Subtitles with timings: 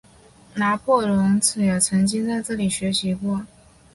[0.55, 3.45] 拿破仑也曾经在这里学习过。